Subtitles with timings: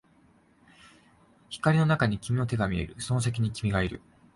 [1.51, 4.01] 光の中に君の手が見える、その先に君がいる